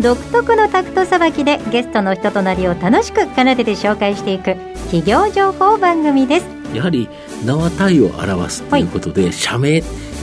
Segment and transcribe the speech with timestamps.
[0.00, 4.56] 独特のタクトさばきでゲストの人となりを楽しく奏でて紹介していく
[4.90, 6.46] 企業情報番組です。
[6.74, 7.08] やはり
[7.44, 9.80] 名は体を表すということで、はい、社名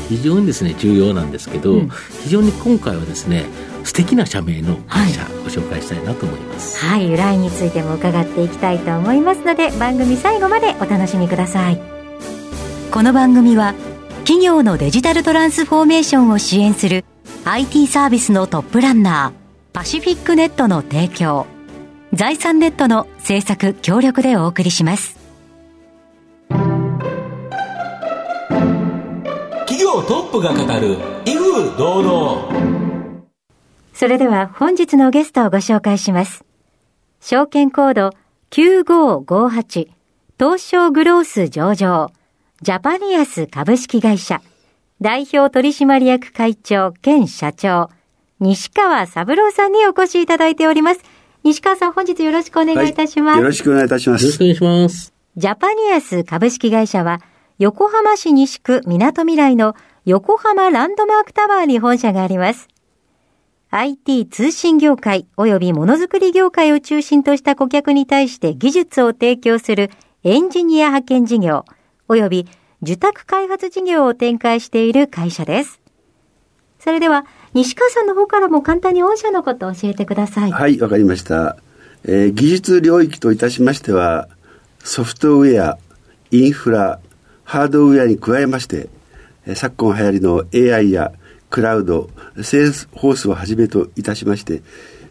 [0.09, 1.89] 非常にですね重要なんですけど、うん、
[2.23, 3.45] 非常に今回はですね
[3.83, 6.85] 素敵な社名の会社、ご紹介したいなと思います。
[6.85, 7.09] はい。
[7.09, 11.81] 由来についても伺っていきたいと思いますので番組最後までお楽しみください。
[12.91, 13.73] この番組は
[14.19, 17.05] 企業のデジタルトランスフォーメーションを支援する
[17.45, 19.40] IT サービスのトップランナー
[19.73, 21.47] パシフィックネットの提供。
[22.13, 25.17] 財産ネットの制作協力でお送りします。
[29.65, 33.23] 企業トップが語る威風堂々。
[33.93, 36.43] それでは本日のゲストをご紹介します。
[37.21, 38.09] 証券コード
[38.49, 39.87] 9558
[40.37, 42.11] 東証グロース上場
[42.61, 44.41] ジャパニアス株式会社
[44.99, 47.89] 代表取締役会長兼社長
[48.41, 51.01] 西川三郎さんにお越しいただいております。
[51.43, 54.23] 西川さん本日よろしくお願いいたします、はい、よろしくお願いいたします。
[54.23, 55.13] よろしくお願いします。
[55.37, 57.21] ジャパニアス株式会社は
[57.59, 59.75] 横浜市西区港未来の
[60.05, 62.67] 横浜ランドマークタワーに本社があります。
[63.69, 69.91] IT 通信業界及びものづくり業界を中心とした顧客に対して技術を提供する
[70.23, 71.65] エンジニア派遣事業
[72.09, 72.47] 及び
[72.81, 75.79] 受託開発事業を展開している会社です。
[76.83, 80.51] それでは、西川さんの方からも簡単に御社のことを教えてください。
[80.51, 81.57] はい、わかりました。
[82.05, 84.27] えー、技術領域といたしましては、
[84.83, 85.77] ソフトウェア、
[86.31, 86.99] インフラ、
[87.43, 88.89] ハードウェアに加えまして、
[89.53, 91.11] 昨今流行りの AI や
[91.51, 92.09] クラウド、
[92.41, 94.63] セールスフォースをはじめといたしまして、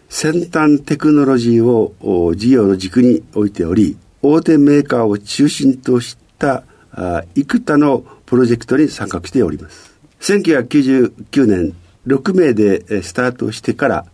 [0.08, 9.89] 先端テクノロジーを事業の軸に置いており、大手メーカーを中心としたあ幾多のプロジェクトに参画しております。
[10.20, 11.74] 1999年
[12.06, 14.06] 6名でスタートしてから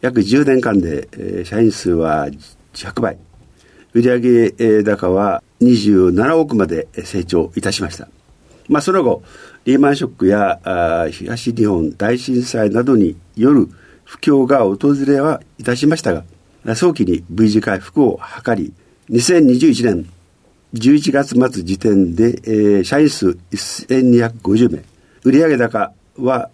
[0.00, 2.28] 約10年間で社員数は
[2.74, 3.18] 100倍。
[3.94, 8.08] 売上高は27億まで成長いたしました。
[8.68, 9.22] まあ、その後、
[9.64, 10.60] リーマンショックや
[11.12, 13.68] 東日本大震災などによる
[14.04, 16.24] 不況が訪れはいたしましたが、
[16.74, 18.72] 早期に V 字回復を図り、
[19.10, 20.10] 2021年
[20.74, 24.82] 11月末時点で、えー、社員数1250名、
[25.24, 26.50] 売上高は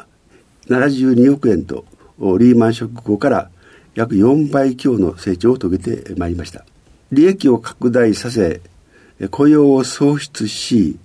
[0.67, 1.87] 72億円と、
[2.19, 3.51] リーマンショック後から
[3.95, 6.67] 約4倍強の成長を遂げてまいりました。
[7.11, 8.61] 利益を拡大させ、
[9.31, 10.99] 雇用を創出し、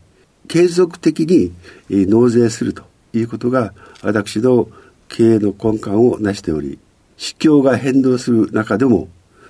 [0.49, 1.53] 継続的に
[1.89, 4.67] 納税するということが私の
[5.07, 6.79] 経営の根幹を成しており、
[7.15, 9.07] 市況が変動する中でも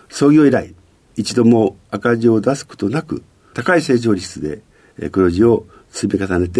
[0.09, 0.75] 創業以来
[1.15, 3.23] 一度も赤字を出すことなく
[3.55, 4.61] 高い成長率で
[5.09, 6.59] 黒字を積み重ねて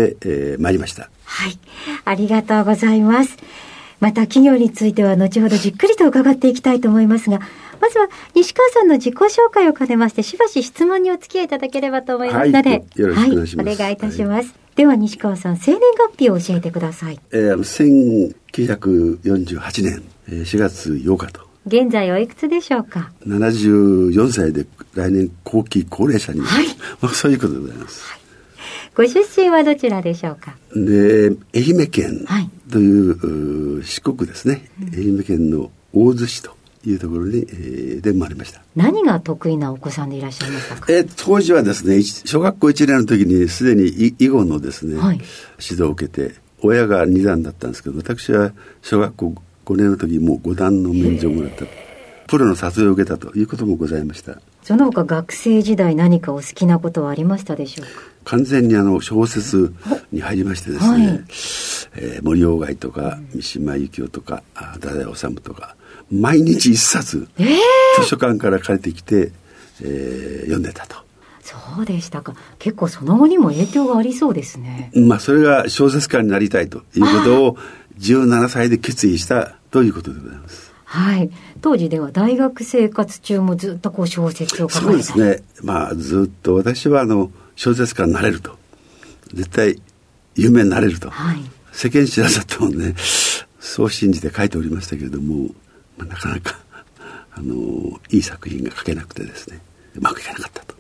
[0.60, 1.10] ま、えー、いりました。
[1.26, 1.58] はい。
[2.06, 3.38] ありがとうございます。
[4.00, 7.40] また企業については後ほどじっくりと伺っていきたいと思いますが、
[7.82, 13.68] まずは西川さんの自己紹介を兼ねまして、しばし質問にお付き合いいただければと思いますので、はい、よろしくお願いします。
[13.68, 14.48] はい、お願いいたします。
[14.50, 17.20] はい、では西川さん、生年月日を教えてください。
[17.32, 18.20] えー、
[18.52, 21.42] 1948年4月8日と。
[21.66, 24.66] 現在おいくつでしょうか？74歳で
[24.96, 26.66] 来年後期高齢者に、はい、
[27.00, 28.06] まあ、そういうことでございます。
[28.06, 28.23] はい
[28.96, 30.56] ご出身はどちらでしょうか？
[30.76, 32.26] で愛媛県
[32.72, 36.56] という、はい、四国ですね、愛媛県の大洲市と
[36.86, 38.62] いうところに、えー、で生まれました。
[38.76, 40.86] 何が得意なお子さんでいらっしゃいましたか？
[40.94, 43.88] え当時はですね、小学校1年の時にすでに
[44.20, 45.26] 囲碁のですね、はい、指
[45.72, 51.66] 導を受けて、親が2段だったんですけど、私は小学校5年の時にもう5段の免除をもらった。
[52.28, 54.40] プロの誘いを受けたということもございました。
[54.64, 57.92] その他学生時代何かお好きなことはありましたでしょうか？
[58.26, 59.74] 完全にあの小説
[60.12, 61.24] に入りましてですね、はい、
[61.96, 64.44] えー、森鴎外とか三島由紀夫とか
[64.74, 65.76] 太宰治とか
[66.12, 67.48] 毎日一冊、えー、
[68.02, 69.32] 図書館から借りてきて、
[69.82, 71.04] えー、読んでたと。
[71.42, 72.36] そうでしたか。
[72.58, 74.92] 結構その後にも影響がありそうですね。
[74.96, 77.58] まあそれが小説家になりたいということを
[78.00, 80.74] 17歳で決意したということでございます。
[80.86, 81.30] はい。
[81.62, 85.44] 当時では大学生活中もずっとこう小説を書かれたそうですね。
[85.64, 88.58] まあずっと私はあの小説家になれると。
[89.34, 89.82] 絶対
[90.36, 91.10] 有名になれると。
[91.10, 91.38] はい、
[91.72, 92.96] 世間知らずだったもんね。
[93.60, 95.50] そう信じて書いておりましたけれども、
[95.98, 96.60] まあ、なかなか
[97.32, 99.60] あのいい作品が書けなくてですね
[99.96, 100.76] うまくいかなかったと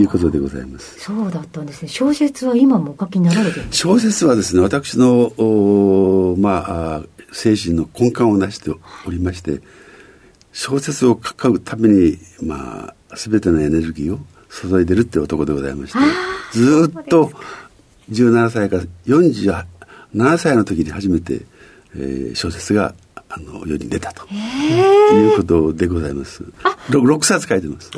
[0.00, 8.70] いうことでございますそうだったんですね小説は今もお書きになられてるんです小説はですね私のおまあ精神の根幹をなして
[9.06, 9.60] おりまして
[10.52, 14.18] 小説を書くためにまあ全てのエネルギーを
[14.60, 15.98] 注いでるって男でございまして
[16.58, 17.30] ずっと
[18.10, 21.42] 17歳から47歳の時に初めて、
[21.96, 22.94] えー、小説が
[23.28, 26.44] あの世に出たということでございます。
[26.90, 27.90] 6, 6冊書いてます。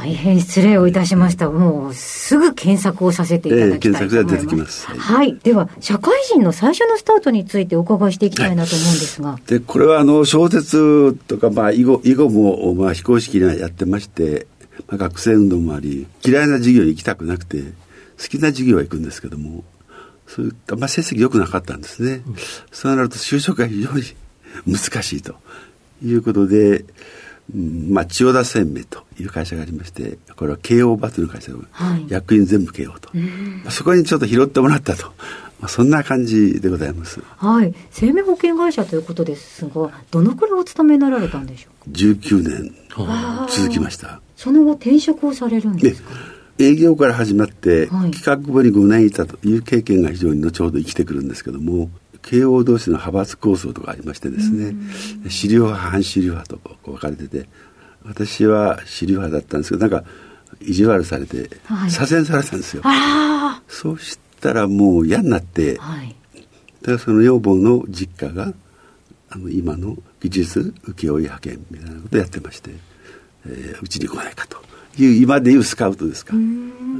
[0.00, 1.50] 大変失礼をいたしました。
[1.50, 4.24] もうすぐ検索をさせていただきたいと思います。
[4.24, 4.86] えー、検索が出てきます。
[4.86, 5.38] はい、はい。
[5.44, 9.28] では、社会人の最初のスタートについてお伺いしていきたいなと思うんですが。
[9.32, 14.46] はい、で、これはあの、小説とか、まあ、囲碁、囲碁も、まあ、非公式にやってまして、
[14.88, 17.62] まあ、学生運動もあり、嫌いな授業に行きたくなくて、
[18.20, 19.64] 好きな授業は行くんですけども、
[20.26, 22.22] そういった、まあ、成績良くなかったんですね。
[22.26, 22.36] うん、
[22.70, 24.02] そうなると就職が非常に
[24.66, 25.36] 難しいと
[26.04, 26.84] いうことで、
[27.54, 33.10] うん、まあ、千代田鮮明という会社がありまして、これは慶応バトルの会社、はい、役員全部慶応と、
[33.64, 35.12] まあ、そこにちょっと拾ってもらったと。
[35.60, 37.20] まあ、そんな感じでございます。
[37.36, 37.72] はい。
[37.92, 44.20] 生命保険会社ということですが、どのくらいお勤めになられたんでしょう ?19 年続きました。
[44.36, 46.10] その後転職をされるんですか、
[46.58, 51.90] 営業から始まって、企画部に5年いたという経験が非常に後ほど生きてくるんですけども、
[52.22, 54.74] 慶応同士の派閥構想とかありましてですね、
[55.28, 57.48] 資料派、反資料派とこう分かれてて、
[58.04, 60.04] 私は資料派だったんですけど、なんか、
[60.60, 61.50] 意地悪されて、
[61.88, 62.82] 左遷されたんですよ。
[63.68, 66.14] そうしたらもう嫌になって、はい、
[66.82, 68.52] だからその女房の実家が、
[69.34, 72.70] あの、今の技術請負派遣みたいなことをやってまして、
[73.46, 74.58] えー、うちに来ないかと
[74.98, 76.34] いう、今でいうスカウトですか。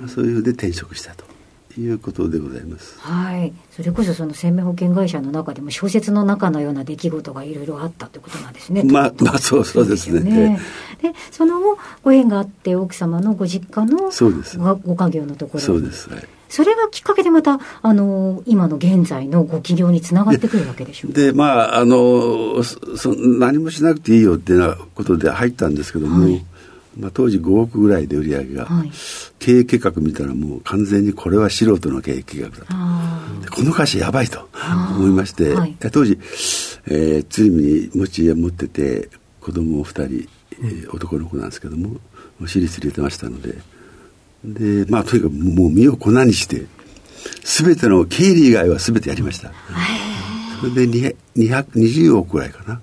[0.08, 1.31] そういうで転職したと。
[1.78, 2.98] いうことでございます。
[3.00, 3.52] はい。
[3.70, 8.82] それこそその生命保険会社の中でも小説の中のような出来事がいろいろあったということなんですね。
[8.82, 10.20] まあ、まあ、そうそうですね。
[10.20, 10.60] ね
[11.00, 16.10] で、その後、ご縁があって奥様のご実家のそうですご家業のところそうです。
[16.10, 16.28] はい。
[16.48, 26.44] それがきっかけでまた、あの、今の現在のご企業につながってくるわけでしょうで、まあ、あのそ、何もしなくていいよっていうようなことで入ったんですけども、はい
[26.96, 28.92] まあ、当時5億ぐらいで売り上げが、はい、
[29.38, 32.64] 経営計画見たらもう完全にこれは素人の経営計画だと。
[33.54, 34.48] この会社やばいと
[34.96, 36.18] 思いまして、はい、当時、
[36.86, 39.08] えー、鶴見に持ち家持ってて
[39.40, 40.28] 子供を2人、
[40.62, 41.96] えー、男の子なんですけども
[42.40, 43.58] 私立入れてましたので。
[44.44, 46.66] でまあとにかくもう身を粉にして
[47.44, 49.52] 全ての経理以外は全てやりました、
[50.60, 52.80] それで220億ぐらいかな。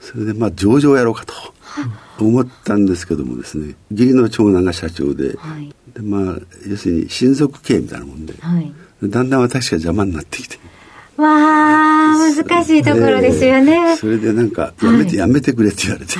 [0.00, 1.34] それでまあ上場やろうかと。
[2.24, 8.72] 思ったんですけどもですね義理の長男が社長ではい、でまあ、要するに親族経営みたいなもんで、はい、
[9.02, 10.58] だんだん私が邪魔になってきて。
[11.16, 13.96] わあ難しいところですよね。
[13.96, 16.14] それでなんか、やめて、はい、やめてくれって言われて。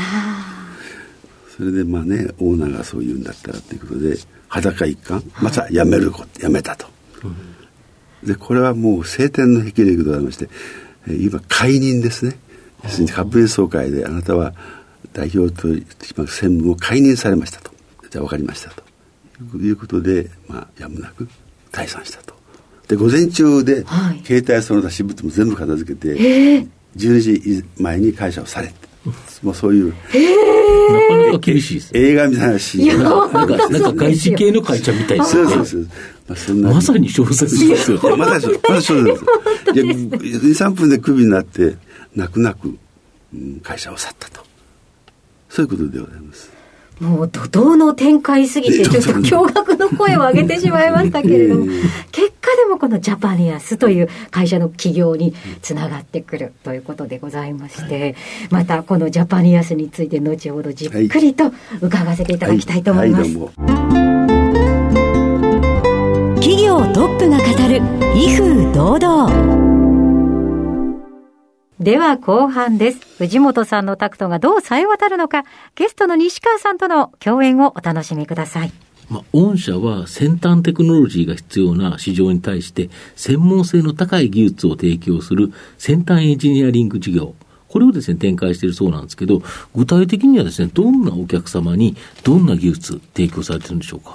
[1.57, 4.17] それでまあね、オーナーがそう言うんだったらっていうことで、
[4.49, 6.87] 裸一貫、またやめること、やめたと。
[8.25, 10.49] で、これはもう晴天の霹靂でございまして、
[11.07, 12.39] 今、解任ですね。
[12.85, 14.55] 要するに株主総会であなたは
[15.13, 17.71] 代表と専務を解任されましたと。
[18.11, 18.83] じゃあ分かりましたと。
[19.57, 21.29] いうことで、まあ、やむなく
[21.71, 22.35] 退散したと。
[22.89, 23.85] で、午前中で、
[24.25, 28.89] 携帯その他私物も全部片付けて、えー、12時前に会社をされて。
[29.43, 29.89] もうそういう。
[29.89, 35.51] なかなか厳しいです、映画みたいなシーンなんか、なんか外資系の会社みたいですね。
[35.51, 35.89] そうそうそう。
[36.29, 38.17] まあ、そんなまさに小説ですよね。
[38.17, 39.05] まさに小説。
[39.05, 39.25] です。
[39.75, 41.77] いや、2、3分でクビになって、
[42.17, 42.77] 泣く泣く、
[43.35, 44.48] うん、会社を去ったと。
[45.59, 46.53] そういうことでございます。
[47.01, 51.67] もう怒涛の展開すぎて、ちょっと驚愕の声を上げてしまいましたけれども、
[52.13, 58.15] 結果でもこのジャパニアスという会社の企業につながってくるということでございまして、
[58.51, 63.35] またこのジャパニアスについて後ほどじっくりと伺わせていただきたいと思います。
[66.41, 67.83] 企業トップが語る
[68.15, 69.58] 威風堂々
[71.81, 72.99] では後半です。
[73.19, 75.45] 藤本さんのタクトがどう冴え渡るのか、
[75.77, 78.73] ゲストの西川さんとの共演をお楽しみください。
[79.09, 87.37] まあ、御社は先端テクノロジーが必要な市場に対して専門性の高い技術を提供する先端エンジニアリング事業。
[87.69, 89.43] これをですね、展開しているそうなんですけど、
[89.77, 94.15] 具体的にはですね、どんなお客様にどんな技術提供されてるんでしょうか？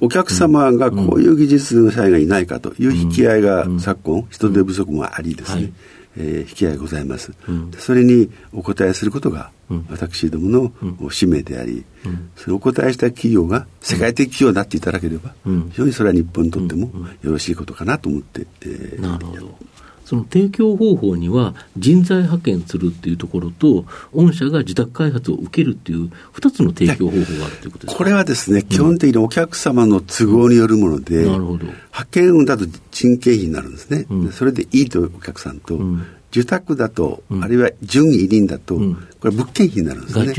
[0.00, 5.62] お客様がこういう技術の社員がいないかという引き合いが昨今、人手不足もありですね。
[5.62, 5.72] はい
[6.16, 9.50] えー、引き合いございます、うん、それにお答えすることが、
[9.90, 15.34] 私どもの使命であり、うん、そのお答えした企業が世界的企業になっていただければ、
[15.70, 16.90] 非常にそれは日本にとっても
[17.22, 19.58] よろしいことかなと思って、えー、なるほど
[20.04, 27.98] その提供方法には人材派遣するっていうところと、御社が自宅開発を受けるっていう2つの提供方法があるということですか？
[27.98, 34.06] これはですね、基本的にお客様の都合によるもので、なるほど派遣だと人件費になるんですね。
[34.10, 34.32] うん。
[34.32, 36.06] それでいいというお客さんと、ん。
[36.30, 37.42] 受託だと、ん。
[37.42, 38.94] あるいは準委任だと、ん。
[39.20, 40.26] これ物件費になるんですね。
[40.26, 40.34] ね。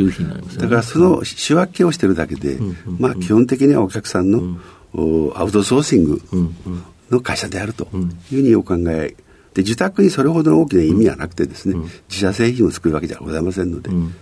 [0.57, 2.61] だからその仕分けをしてるだけで、ん。
[2.61, 2.77] うん。
[2.99, 4.57] まあ基本的にはお客さんの、
[4.93, 6.39] おアウトソーシングうん。
[6.39, 6.83] うん。
[7.11, 9.15] の会社であるというふうにお考え
[9.55, 11.75] で受託にそれほどの大きな意味はなくてですね、
[12.09, 14.13] 自社製品を作るわけじゃございませんので、ん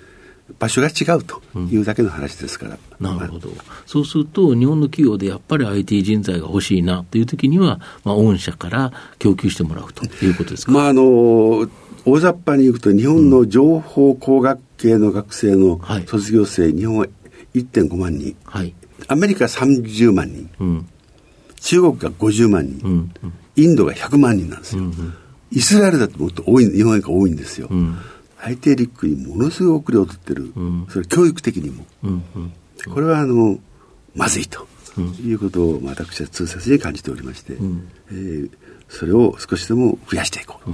[0.60, 3.50] 場所が違うというだけの話ですから、なるほど。
[3.86, 10.72] そうすると、日本の企業でやっぱり IT 人材が欲しいなというときには、まあ、御社から供給してもらうということですか？
[10.72, 11.68] まああの
[12.06, 17.08] 大雑把に言うと日本の情報工学系の学生のはい卒業生、日本は
[17.56, 18.76] 1.5万人はい。
[19.08, 20.90] アメリカ30万人うん。
[21.62, 23.12] 中国が50万人、うん。
[23.56, 24.84] インドが100万人なんですよ、
[25.54, 27.98] イスラエルだともっと多い日本よりか多いんですよ、ん。
[28.42, 30.88] IT リックにものすごく遅れを取ってる、ん。
[30.90, 31.86] それ教育的にも。
[32.04, 32.24] うん。
[32.36, 32.54] うん。
[32.92, 33.60] これはあの
[34.16, 34.68] まずいと、
[35.22, 38.50] いうことをまあ私は痛切に感じておりまして、えー
[38.90, 40.70] それを少しでも増やしていこう。
[40.70, 40.72] と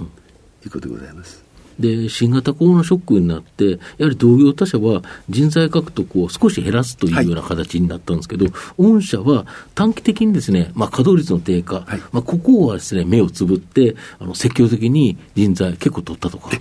[0.65, 1.41] いうことでございます。
[1.79, 8.45] で、新型コロナショックになって、やはり同業他社は人材獲得を少し減らすというような形になったんですけど、
[8.77, 9.45] 御社は
[9.75, 11.99] 短期的にですね、まあ、稼働率の低下、はい。
[12.11, 16.51] まあ、ここはですね、目をつぶって、あの積極的に人材結構取ったとか。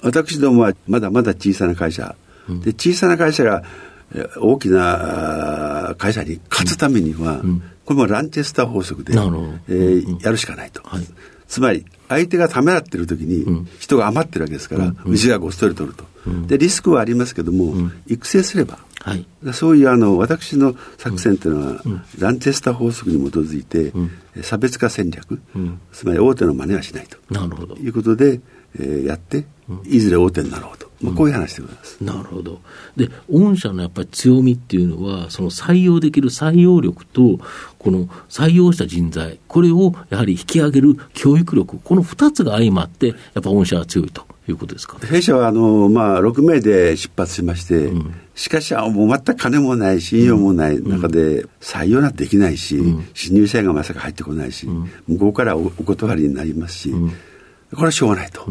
[0.00, 2.16] 私どもはまだまだ小さな会社、
[2.48, 3.62] で小さな会社が
[4.14, 7.42] えー大きな会社に勝つためには、
[7.84, 11.06] これもランチェスター法則で、えーやるしかないと、はい
[11.52, 16.06] つまり相手がためらってる時に人が余ってるわけですから、うちがごっそり取ると、
[16.46, 18.78] でリスクはありますけども、育成すれば。
[19.00, 19.26] はい。
[19.52, 21.82] そういうあの私の作戦というのは、
[22.18, 23.92] ランチェスター法則に基づいて、
[24.42, 25.42] 差別化戦略、
[25.92, 27.18] つまり大手の真似はしないと。
[27.30, 27.76] なるほど。
[27.76, 28.40] いうことで、
[28.78, 29.44] えーやって、
[29.84, 32.04] いずれ大手になろうと、まあ、こういう話でございます。
[32.04, 32.60] なるほど。
[32.96, 37.40] で、御社のやっぱり強みっていうのは、その採用できる採用力と、
[37.78, 44.98] この採用した人材、これをやはり引き上げる教育力、この2つが相まって、やっぱ御社は強いということですか？
[45.00, 47.90] 弊社はあの、まあ、6名で出発しまして、
[48.34, 52.80] しかし、あもう全く金もない、信用もない中で、採用なんてできないし、
[53.14, 54.68] 新入社員がまさか入ってこないし、
[55.08, 56.92] 向こうからおお断りになりますし、
[57.72, 58.46] これはしょうがないと。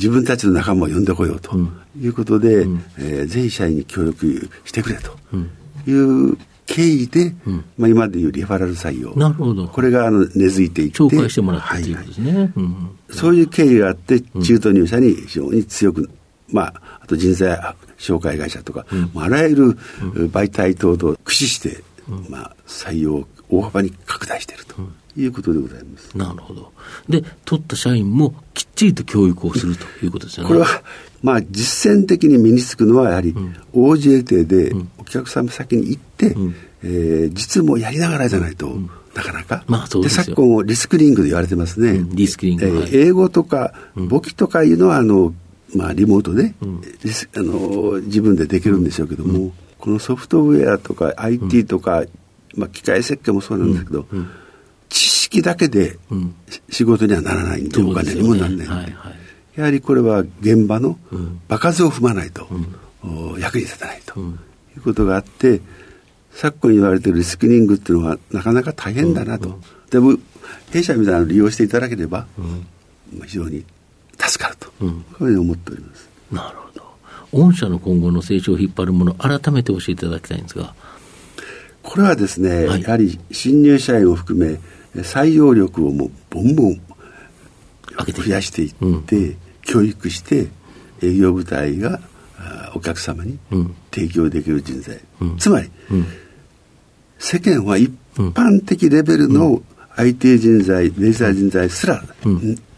[0.00, 1.52] 自分たちの仲間を呼んでこようと
[2.00, 2.66] いうことで、
[2.98, 5.12] えーぜひ社員に協力してくれと
[5.86, 7.34] いう経緯で、
[7.76, 9.14] まあ、今までいうリファラル採用。
[9.16, 9.68] なるほど。
[9.68, 10.98] これがあの根付いていって。
[10.98, 12.52] 紹介してもらったというはことですね。
[12.56, 12.90] うん。
[13.10, 16.08] そういう経緯があって、中途入社に非常に強く、
[16.48, 17.58] まあ、あと人材
[17.98, 19.78] 紹介会社とか、まああらゆる
[20.30, 21.82] 媒体等々を駆使して、
[22.28, 24.76] まあ、採用を大幅に拡大していると
[25.16, 26.16] いうことでございます。
[26.16, 26.72] なるほど。
[27.08, 30.48] で、取った社員もきっちりと教育をするということですよね。
[30.48, 30.66] これは、
[31.22, 33.34] まあ、実践的に身につくのは、やはり、
[34.24, 36.36] 邸でお客様先に行って、
[36.82, 38.74] えー実務をやりながらじゃないと、
[39.14, 39.64] なかなか。
[39.66, 40.24] まあそうですよ。
[40.24, 41.90] 昨今、リスクリングで言われてますね。
[41.90, 42.16] うん。
[42.16, 42.64] リスクリング。
[42.66, 42.88] えーはい。
[42.92, 45.34] 英語とか、簿記とかいうのは、あの、
[45.74, 46.54] まあ、リモートで、
[47.04, 52.04] リスあの、自分でできるんでしょうけども、このソフトウェアとか IT とか、
[52.56, 54.16] まあ、機械設計もそうなんですけど、知
[55.30, 55.96] 識だけで
[56.68, 58.96] 仕事にはならないんで、お金にもならない。
[59.56, 60.98] やはりこれは現場の
[61.48, 62.48] 場数を踏まないと、
[63.02, 64.24] お役に立たないと、い
[64.76, 65.60] うことがあって
[66.32, 69.60] 昨今言われているリスクリングっていうのはなかなか大変だなと、
[69.90, 70.16] でも
[70.72, 72.26] 弊社みたいなのを利用していただければ、
[73.16, 73.64] まあ非常に
[74.18, 76.08] 助かると、こういうふうに思っております。
[76.32, 76.80] なるほど。
[77.32, 80.74] 御社の今後の成長を引っ張るもの、改めて教えていただきたいんですが。
[81.82, 82.82] これはですね、はい。
[82.82, 84.60] やはり新入社員を含め
[84.96, 86.80] 採用力をもうボンボン
[88.12, 90.48] 増やしていって、教育して
[91.02, 92.00] 営業部隊が
[92.38, 93.74] あお客様にうん。
[93.92, 95.36] 提供できる人材、うん。
[95.36, 96.06] つまり、うん。
[97.18, 99.62] 世間は一般的レベルの
[99.96, 102.02] IT 人材、デジタル人材すら、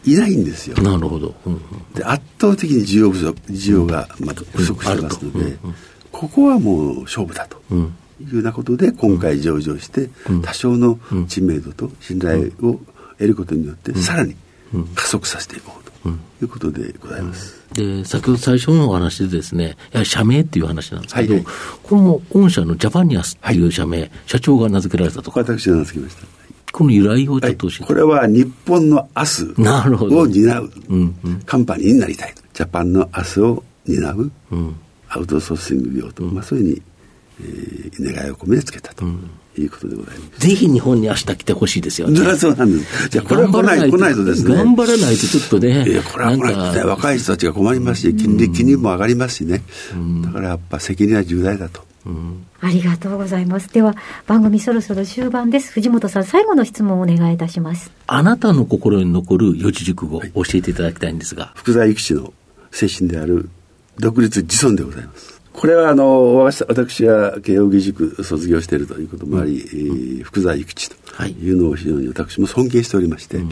[0.05, 0.75] いないんですよ。
[0.83, 1.33] なるほど。
[1.45, 1.53] うん。
[1.53, 1.59] うん。
[1.95, 5.57] で圧倒的に需要不足、需要がまた不足してますので、
[6.11, 7.61] ここはもう勝負だと。
[8.21, 10.09] うんいうようなことで今回上場して
[10.43, 12.79] 多少の知名度と信頼を
[13.17, 14.35] 得ることによってさらに
[14.95, 16.09] 加速させていこうと
[16.41, 17.61] いうことでございます。
[17.73, 21.45] で、先ほど最初のお話でですね、社名っていう話なんですけど、はい
[21.83, 26.27] この御社のジャパニアスっていう社名、社長が名付けられたとか、私が名付けました。
[26.71, 29.43] この由来をちはいょっと教えて、これは日本の明日
[30.15, 31.41] を担ううんうん。
[31.45, 32.33] カンパニーになりたい。
[32.53, 34.75] ジャパンの明日を担ううん。
[35.09, 36.81] アウトソーシング業と、まあそういうふうに
[37.41, 39.05] えー、願いを込めてつけたと。
[39.55, 40.47] いうことでございます。
[40.47, 42.19] ぜひ日本に明日来てほしいですよね。
[42.37, 43.09] そうなんです。
[43.09, 44.55] じゃあ、これは来ない、来ないとですね。
[44.55, 45.87] 頑張らないとちょっとね。
[45.87, 49.61] いや、これは来ないとね、若い人たちが困りますし、金利、金利も上がりますしね。
[50.23, 51.81] だからやっぱ責任は重大だと。
[52.61, 53.71] ありがとうございます。
[53.71, 55.71] では、番組そろそろ終盤です。
[55.71, 57.91] 藤本さん、最後の質問をお願いいたします。
[58.07, 61.53] あなたの心に残る四字熟語、はい、教えていただきたいんですが。
[61.55, 62.33] 福沢諭吉の
[62.71, 63.49] 精神である
[63.99, 65.32] 独立自尊でございます。
[65.53, 73.49] これはあの私は慶應義塾卒業しているということもあり、うん、福沢諭吉というのを非常に私も尊敬しておりまして、うん、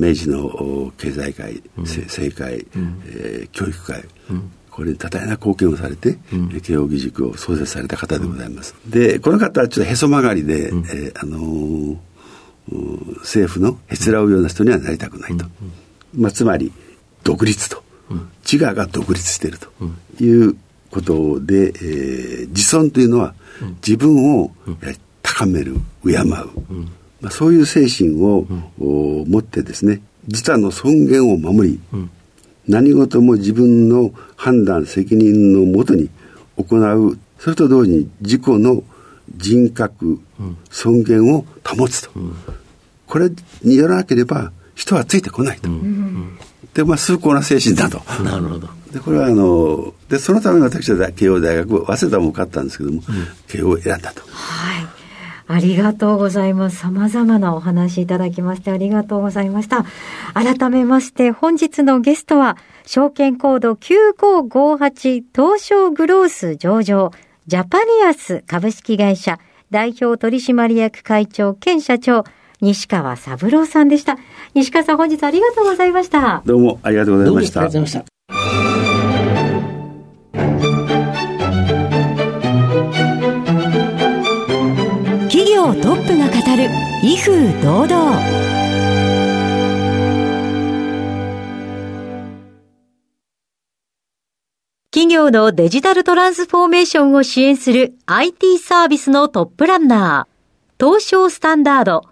[0.00, 4.04] 明治の経済界、うん、政界、うん、えー、教育界、
[4.70, 6.14] これに多大な貢献をされて、
[6.62, 8.74] 慶應義塾を創設された方でございます。
[8.86, 11.98] でこの方はちょっとへそ曲がりで、うん、えー、あのー、
[13.18, 15.44] 政府のへつらうような人にはなりたくないと、
[16.14, 16.72] まあ、つまり
[17.24, 17.82] 独立と、
[18.50, 19.68] 自我が独立していると
[20.22, 20.56] いう
[20.92, 23.34] ことで、えー、自尊というのは
[23.86, 24.52] 自分を
[25.22, 26.46] 高める敬う、ま
[27.24, 28.46] あ、そういう精神を、
[28.78, 31.80] 持ってですね自他の尊厳を守り、
[32.68, 36.10] 何事も自分の判断責任のもとに
[36.56, 37.18] 行う。
[37.38, 38.84] それと同時に自己の
[39.36, 40.20] 人格、
[40.70, 42.10] 尊厳を保つと、
[43.06, 43.30] これ
[43.62, 45.68] によらなければ人はついてこないと、
[46.74, 54.22] でまあ崇高な精神だとなるほどでこれはあのでそのために私は慶応大学早稲田も受かったんですけども、うん、慶応を選んだと。
[54.30, 55.02] はい
[55.48, 56.78] ありがとうございます。
[56.78, 59.84] 様々なお話いただきましてありがとうございました。
[60.32, 67.10] 改めまして本日のゲストは、証券コード9558東証グロース上場、
[67.48, 69.38] ジャパニアス株式会社
[69.70, 72.24] 代表取締役会長兼社長、
[72.62, 74.16] 西川三郎さんでした。
[74.54, 76.42] 西川さん本日ありがとうございました。
[76.46, 77.60] どうもありがとうございました。
[77.60, 78.12] ありがとうございました。
[85.28, 86.70] 企業トップが語る
[87.02, 88.52] 威風堂々
[94.92, 102.11] 企業のデジタルトランスフォーメーションを支援する IT サービスのトップランナー東証スタンダード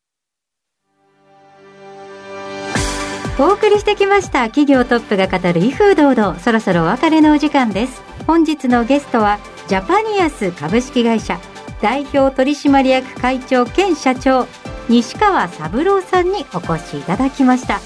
[3.41, 4.49] お送りしてきました。
[4.49, 6.39] 企業トップが語る威風堂々。
[6.39, 8.03] そろそろお別れのお時間です。
[8.27, 11.39] 本日のゲストはジャパニアス株式会社。
[11.81, 14.45] 代表取締役会長兼社長
[14.89, 17.79] 西川三郎さんにお越しいただきました。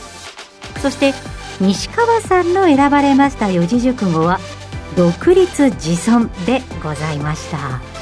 [0.81, 1.13] そして
[1.61, 4.39] 西川さんの選ばれました四字熟語は
[4.97, 7.94] 独立自尊でございました。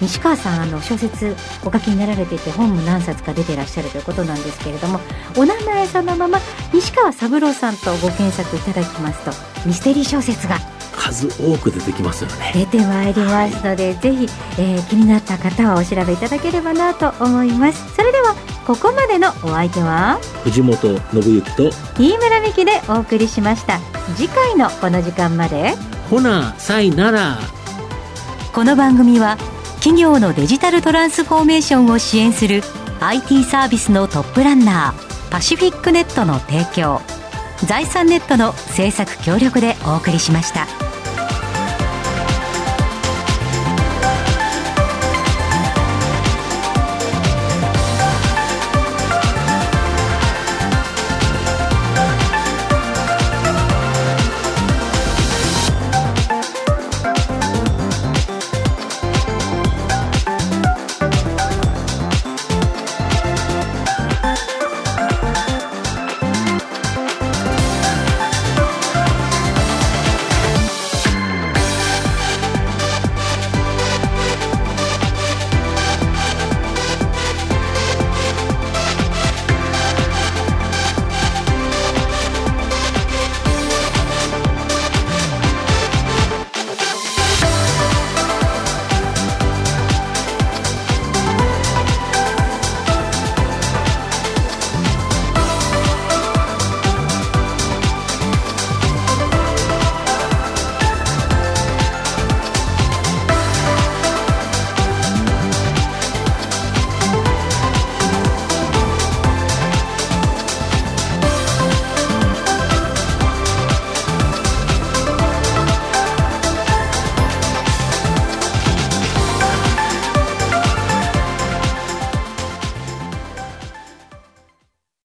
[0.00, 5.00] 西川さんあの小説お書きになられていて本も何冊か出てらっしゃるということなんですけれども
[5.36, 6.38] お名前そのまま
[6.72, 9.30] 西川三郎さんとご検索いただきますと
[9.66, 10.56] ミステリー小説が
[11.00, 12.52] 数多く出てきますよね。
[12.54, 14.26] 出てまいりますので、はい、ぜひ、
[14.58, 17.94] えー、気になった方はお調べいただければなと思います。
[17.94, 18.34] それでは
[18.66, 23.80] ここまでのお相手は藤本信之と飯村美希でお送りしました。
[24.14, 25.74] 次回のこの時間まで。
[26.10, 27.38] ほなさいなら。
[28.52, 29.38] この番組は
[29.80, 32.60] 企業のデジタルトランスフォーメーションを支援する
[33.00, 37.00] IT サービスのトップランナーパシフィックネットの提供
[37.66, 40.89] 財産ネットの政策協力でお送りしました。